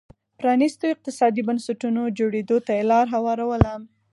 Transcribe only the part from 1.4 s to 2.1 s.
بنسټونو